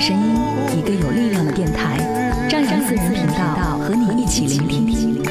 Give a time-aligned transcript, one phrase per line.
[0.00, 0.34] 声音，
[0.78, 1.98] 一个有力量的电台，
[2.48, 5.22] 张扬私人频道和你一起聆听。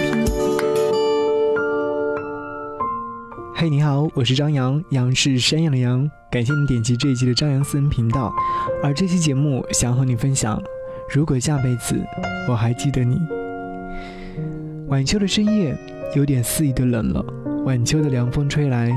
[3.56, 6.08] 嘿，你好，我是张扬，杨是山羊的羊。
[6.30, 8.32] 感谢你点击这一期的张扬私人频道。
[8.84, 10.62] 而这期节目想和你分享，
[11.12, 11.96] 如果下辈子
[12.48, 13.18] 我还记得你。
[14.88, 15.76] 晚秋的深夜
[16.16, 17.26] 有点肆意的冷了，
[17.66, 18.92] 晚秋的凉风吹来，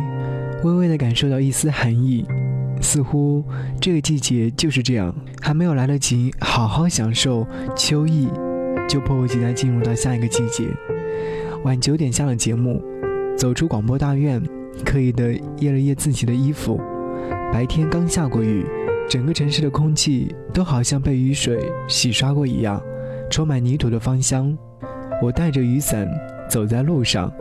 [0.64, 2.26] 微微的感受到一丝寒意。
[2.82, 3.42] 似乎
[3.80, 8.28] 这个季节就是这样，还没有来得及好好享受秋意，
[8.88, 10.64] 就迫不及待进入到下一个季节。
[11.64, 12.82] 晚九点下了节目，
[13.38, 14.42] 走出广播大院，
[14.84, 16.78] 刻意的掖了掖自己的衣服。
[17.52, 18.66] 白天刚下过雨，
[19.08, 22.82] 整个城市的空气都好像被雨水洗刷过一样，
[23.30, 24.56] 充满泥土的芳香。
[25.22, 26.08] 我带着雨伞
[26.50, 27.32] 走在路上，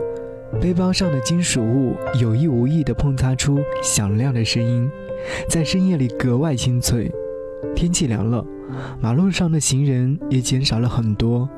[0.60, 4.88] 背包上的金属物有意无意地碰擦出响亮的声音。
[5.48, 7.10] 在深夜里格外清脆。
[7.74, 8.44] 天气凉了，
[9.00, 11.48] 马路上的行人也减少了很多。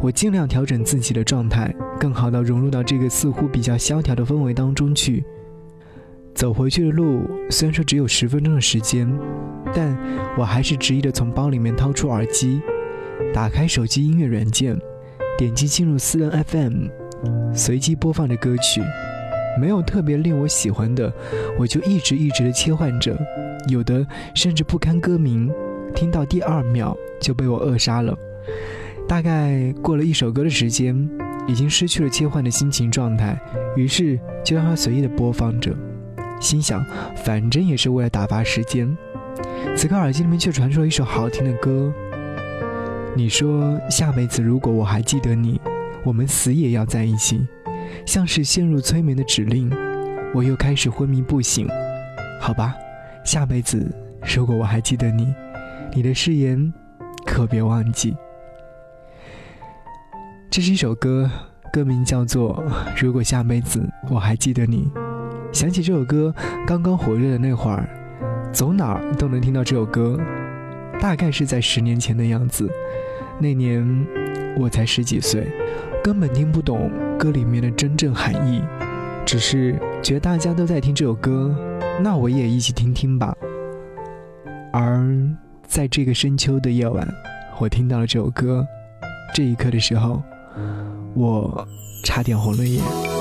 [0.00, 5.24] 我尽量调整自己的状态，更好地融入到这个似乎比较萧条的氛围当中去。
[6.34, 9.10] 走回去的路虽然说只有十分钟的时间，
[9.72, 9.96] 但
[10.36, 12.60] 我还是执意地从包里面掏出耳机，
[13.32, 14.76] 打开手机音乐软件，
[15.38, 16.88] 点击进入私人 FM，
[17.54, 18.82] 随机播放着歌曲。
[19.60, 21.12] 没有特别令我喜欢的，
[21.58, 23.16] 我就一直一直的切换着，
[23.68, 25.50] 有的甚至不堪歌名，
[25.94, 28.16] 听到第二秒就被我扼杀了。
[29.08, 31.08] 大概过了一首歌的时间，
[31.46, 33.38] 已经失去了切换的心情状态，
[33.76, 35.74] 于是就让它随意的播放着，
[36.40, 36.84] 心想
[37.16, 38.96] 反正也是为了打发时间。
[39.76, 41.92] 此刻耳机里面却传出了一首好听的歌。
[43.14, 45.60] 你说下辈子如果我还记得你，
[46.02, 47.46] 我们死也要在一起。
[48.06, 49.70] 像是陷入催眠的指令，
[50.34, 51.68] 我又开始昏迷不醒。
[52.40, 52.74] 好吧，
[53.24, 53.94] 下辈子
[54.34, 55.32] 如果我还记得你，
[55.94, 56.72] 你的誓言
[57.24, 58.16] 可别忘记。
[60.50, 61.30] 这是一首歌，
[61.72, 62.62] 歌名叫做
[63.02, 64.90] 《如果下辈子我还记得你》。
[65.52, 66.34] 想起这首歌
[66.66, 67.88] 刚刚火热的那会儿，
[68.52, 70.18] 走哪儿都能听到这首歌。
[71.00, 72.70] 大概是在十年前的样子，
[73.40, 74.06] 那年
[74.58, 75.46] 我才十几岁。
[76.02, 78.60] 根本听不懂歌里面的真正含义，
[79.24, 81.54] 只是觉得大家都在听这首歌，
[82.02, 83.32] 那我也一起听听吧。
[84.72, 85.08] 而
[85.64, 87.06] 在这个深秋的夜晚，
[87.60, 88.66] 我听到了这首歌，
[89.32, 90.20] 这一刻的时候，
[91.14, 91.64] 我
[92.04, 93.11] 差点红了眼。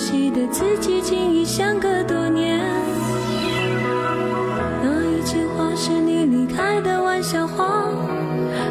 [0.00, 2.58] 悉的自己，竟已相隔多年。
[4.82, 7.84] 那一句话是你离开的玩笑话，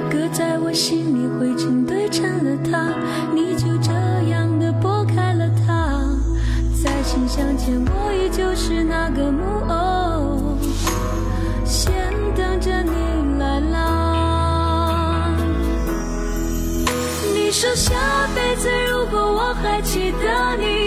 [0.09, 2.91] 搁在我心里灰尘堆成了塔，
[3.31, 3.91] 你就这
[4.31, 6.01] 样的拨开了它。
[6.83, 10.57] 在心相见，我依旧是那个木偶，
[11.63, 11.93] 先
[12.35, 15.31] 等着你来啦。
[17.35, 17.93] 你说下
[18.33, 20.78] 辈子如果我还记得你。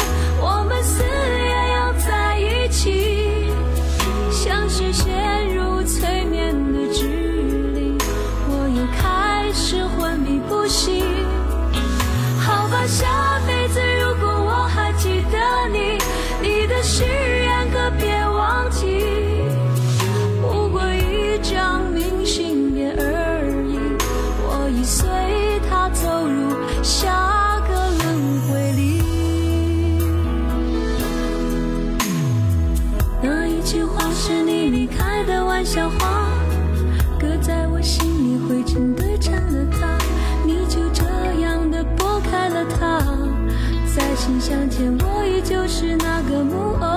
[44.40, 46.91] 向前，我依旧是那个木偶，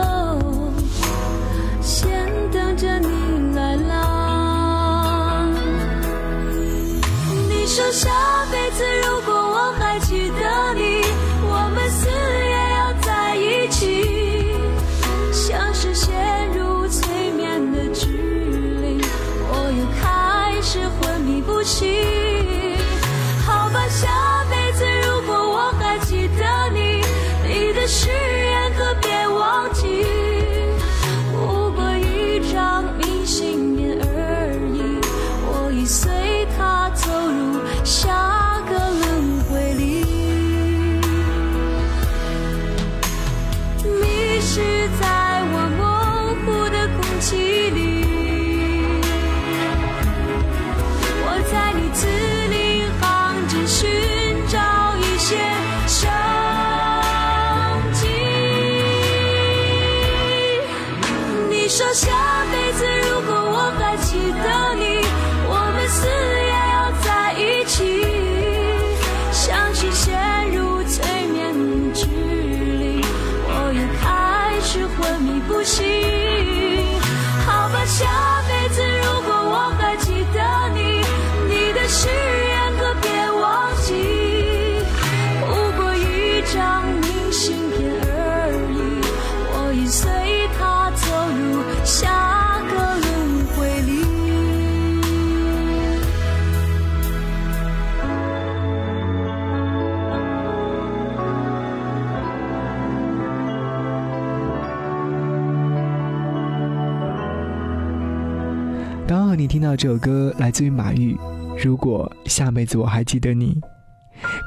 [109.08, 111.16] 刚好你听到这首歌来自于马玉，
[111.64, 113.56] 如果下辈子我还记得你。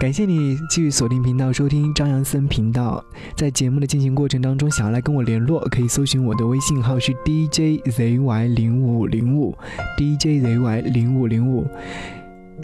[0.00, 3.04] 感谢你继续锁定频道收听张扬森频道。
[3.36, 9.56] 在节目的进行过程当中，想要来跟我联络，可以搜寻我的微信号是 DJZY 零五零五
[9.96, 11.64] DJZY 零五零五。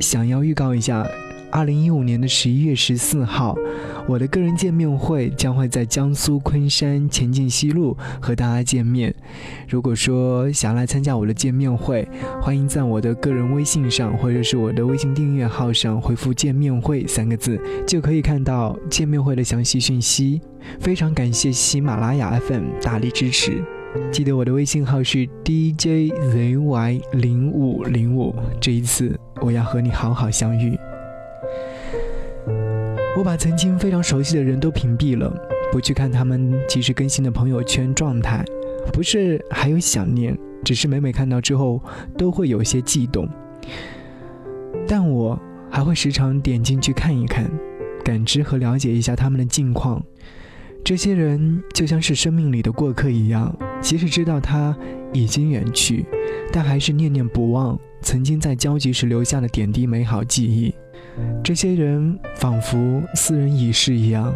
[0.01, 1.07] 想要预告一下，
[1.55, 3.57] 二零一五年的十一月十四号，
[4.09, 9.15] 我的个人见面会将会在江苏昆山前进西路和大家见面。
[9.69, 12.09] 如果说想要来参加我的见面会，
[12.43, 20.41] 欢迎在我的个人微信上或者是我的微信订阅号上回复“见面会”三个字，就可以看到见面会的详细讯息。
[20.81, 23.63] 非常感谢喜马拉雅 FM 大力支持。
[24.11, 30.77] 记得我的微信号是 DJZY 零五零五，这一次我要和你好好相遇。
[33.17, 35.33] 我把曾经非常熟悉的人都屏蔽了，
[35.71, 38.45] 不去看他们及时更新的朋友圈状态，
[38.93, 41.81] 不是还有想念，只是每每看到之后
[42.19, 43.29] 都会有些悸动。
[44.87, 47.49] 但我还会时常点进去看一看，
[48.05, 50.05] 感知和了解一下他们的近况。
[50.85, 54.77] 这些人就像是生命里的过客一样，即使知道他
[55.15, 56.05] 已经远去，
[56.53, 60.75] 但还是念念不忘曾经在交集时留下的点滴美好记忆。
[61.43, 64.35] 这些人仿佛斯人已逝一样，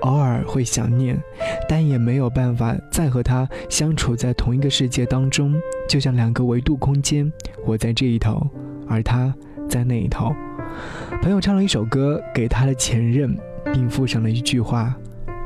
[0.00, 1.22] 偶尔会想念，
[1.68, 5.54] 但也没有办法再和他相处在同一个世界当中，
[5.86, 7.30] 就像两个维度空间，
[7.66, 8.40] 我在这一头，
[8.88, 9.34] 而他
[9.68, 10.32] 在那一头。
[11.20, 13.36] 朋友唱了一首歌给他的前任，
[13.70, 14.96] 并附上了一句话。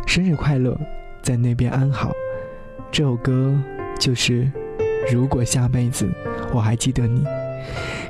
[0.06, 0.78] 生日快乐，
[1.22, 2.12] 在那边安好。
[2.92, 3.58] 这首歌
[3.98, 4.50] 就是
[5.10, 6.08] “如果下辈子
[6.52, 7.24] 我还记得你”。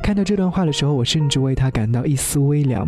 [0.03, 2.87] 看到这段话的时候，我甚至为他感到一丝微凉，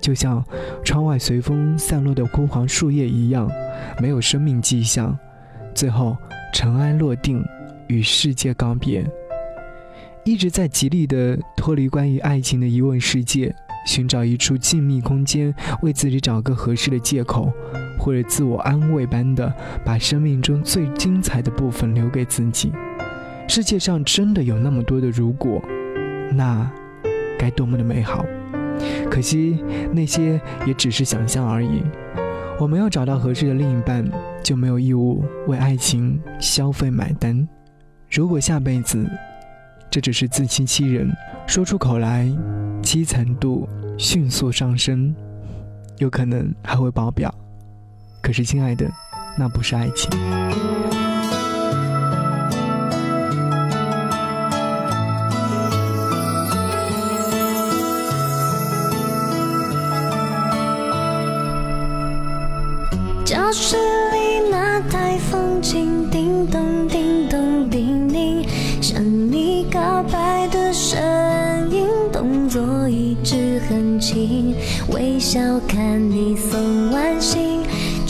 [0.00, 0.44] 就像
[0.84, 3.50] 窗外随风散落的枯黄树叶一样，
[4.00, 5.18] 没有生命迹象，
[5.74, 6.16] 最后
[6.54, 7.44] 尘埃落定，
[7.88, 9.04] 与世界告别。
[10.22, 13.52] 一直在极力的脱离关于爱情的疑问世界，
[13.86, 17.50] 寻找一处静谧空间，为自己找个合适的借口。
[18.00, 19.54] 或者自我安慰般的
[19.84, 22.72] 把生命中最精彩的部分留给自己。
[23.46, 25.62] 世界上真的有那么多的如果，
[26.32, 26.68] 那
[27.38, 28.24] 该多么的美好！
[29.10, 31.82] 可惜那些也只是想象而已。
[32.58, 34.04] 我没有找到合适的另一半，
[34.42, 37.46] 就没有义务为爱情消费买单。
[38.10, 39.04] 如果下辈子，
[39.90, 41.10] 这只是自欺欺人，
[41.46, 42.26] 说出口来，
[42.82, 45.14] 凄惨度迅速上升，
[45.98, 47.34] 有可能还会爆表。
[48.22, 48.88] 可是，亲爱的，
[49.36, 50.08] 那不是爱情。
[63.24, 68.46] 教室里那台风琴，叮咚叮咚叮咛，
[68.80, 71.00] 向你告白的声
[71.70, 74.54] 音，动作一直很轻，
[74.92, 77.60] 微笑看你送完信，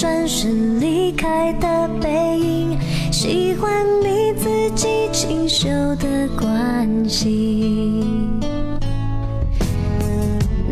[0.00, 2.78] 转身离开的背影，
[3.12, 8.40] 喜欢你自己清秀的关心。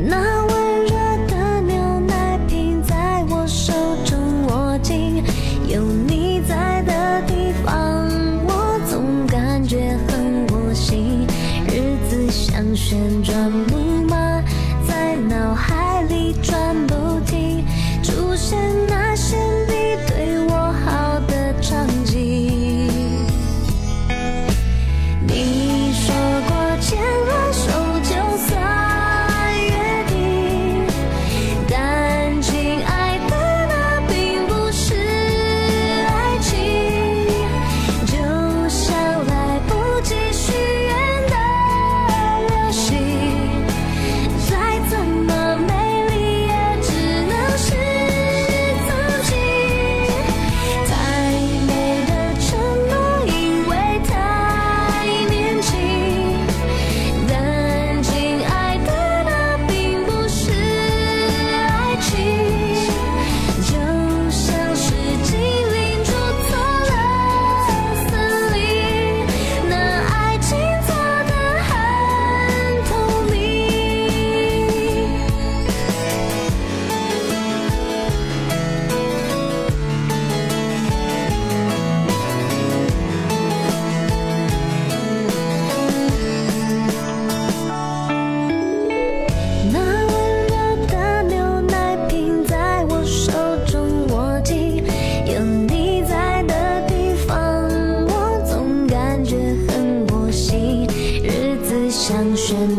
[0.09, 0.17] 那
[0.47, 0.95] 温热
[1.27, 5.23] 的牛奶瓶在我手中握紧，
[5.69, 8.09] 有你在的地方，
[8.47, 11.27] 我总感觉很窝心。
[11.67, 13.88] 日子像旋转木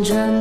[0.09, 0.38] 真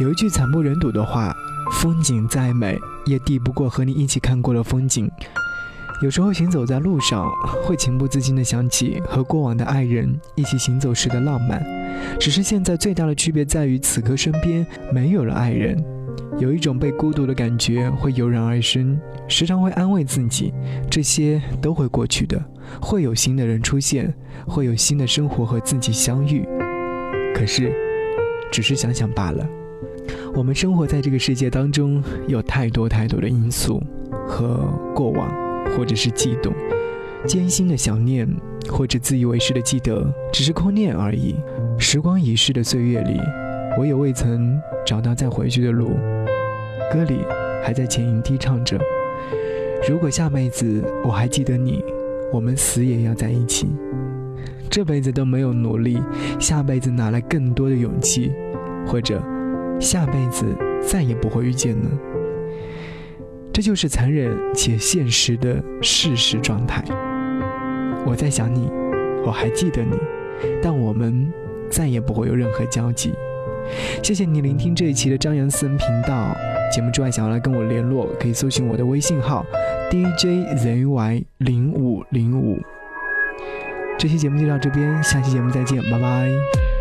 [0.00, 1.34] 有一句惨不忍睹的话
[1.82, 5.10] ：“风景再美，也抵不过和你一起看过的风景。”
[6.00, 7.28] 有时候行走在路上，
[7.64, 11.60] 会情不自禁地想起和过往的爱人一起行走时的浪漫。
[12.20, 15.76] 只是现在最大的区别在于，此刻身边没有了爱人，
[16.38, 18.96] 有一种被孤独的感觉会油然而生。
[19.26, 20.54] 时常会安慰自己，
[20.88, 22.40] 这些都会过去的，
[22.80, 24.14] 会有新的人出现，
[24.46, 26.46] 会有新的生活和自己相遇。
[27.34, 27.72] 可是，
[28.52, 29.44] 只是想想罢了。
[30.34, 33.82] 我们生活在这个世界当中，有太多太多的因素
[34.26, 35.28] 和过往，
[35.76, 36.52] 或者是悸动，
[37.26, 38.28] 艰辛的想念，
[38.68, 41.34] 或者自以为是的记得，只是空念而已。
[41.78, 43.18] 时光已逝的岁月里，
[43.78, 45.90] 我也未曾找到再回去的路。
[46.92, 47.18] 歌里
[47.62, 48.78] 还在浅吟低唱着
[49.88, 51.84] ：“如果下辈子我还记得你，
[52.32, 53.68] 我们死也要在一起。
[54.70, 56.00] 这辈子都没有努力，
[56.38, 58.32] 下辈子哪来更多的勇气？
[58.86, 59.22] 或者……”
[59.80, 60.44] 下辈子
[60.80, 61.88] 再也不会遇见呢，
[63.52, 66.84] 这就是残忍且现实的事实状态。
[68.04, 68.70] 我在想你，
[69.24, 69.96] 我还记得你，
[70.62, 71.32] 但我们
[71.70, 73.12] 再也不会有任何交集。
[74.02, 76.34] 谢谢你聆听这一期的张扬私人频道
[76.72, 79.44] 节目之外，想要来跟我联络，可以搜寻我的微信号
[79.90, 82.58] DJZY 零五零五。
[83.98, 86.77] 这期节目就到这边，下期节目再见，拜拜。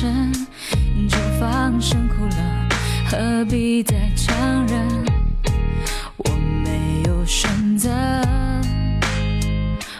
[0.00, 0.32] 身，
[1.08, 2.68] 就放声哭了
[3.10, 5.04] 何必再强忍？
[6.18, 6.30] 我
[6.62, 7.90] 没有选择，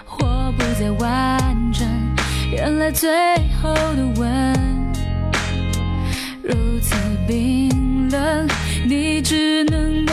[0.04, 1.84] 或不再完整。
[2.52, 3.10] 原来最
[3.60, 4.92] 后的吻
[6.44, 6.94] 如此
[7.26, 8.48] 冰冷，
[8.86, 10.06] 你只能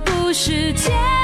[0.00, 1.23] 不是天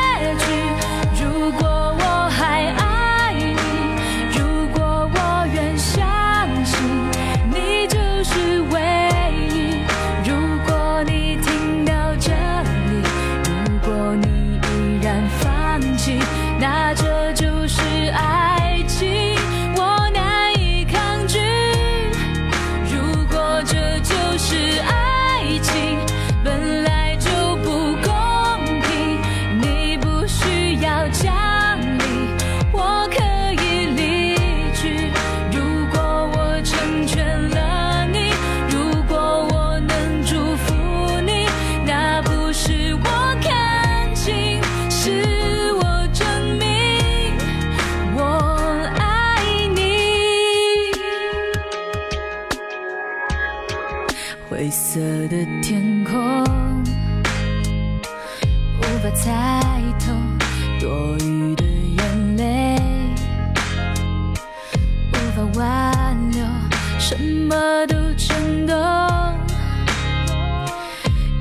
[67.10, 67.56] 什么
[67.88, 68.76] 都震动，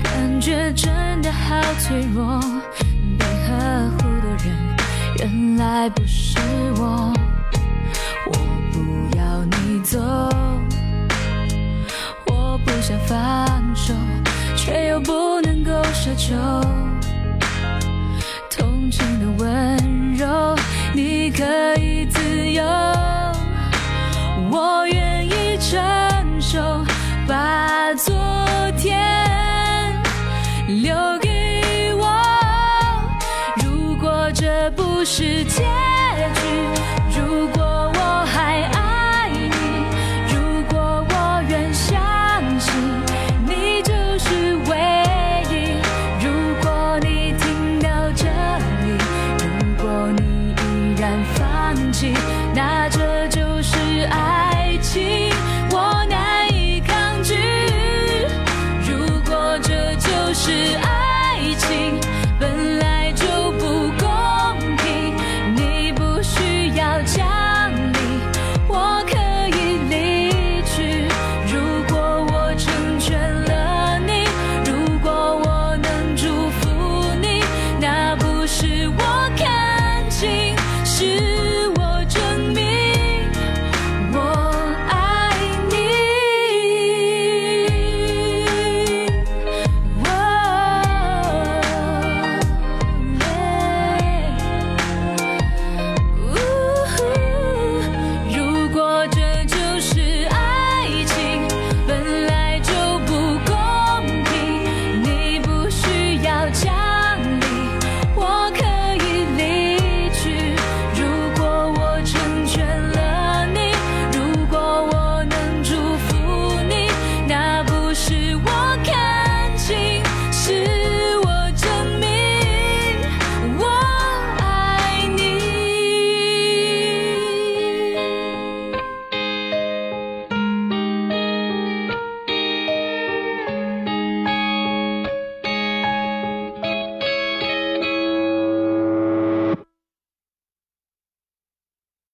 [0.03, 2.41] 感觉真的好脆弱，
[3.19, 4.47] 被呵护的人
[5.19, 6.39] 原来不是
[6.75, 7.13] 我，
[8.25, 8.33] 我
[8.71, 9.99] 不要你走。
[12.25, 13.15] 我不想放
[13.75, 13.93] 手，
[14.55, 16.35] 却又不能够奢求。
[18.49, 20.55] 同情的温柔，
[20.95, 21.43] 你可
[21.75, 22.63] 以自由，
[24.49, 25.08] 我愿
[25.69, 26.83] 承受，
[27.27, 28.15] 把昨
[28.75, 28.97] 天
[30.67, 32.07] 留给我。
[33.63, 35.88] 如果这不是天。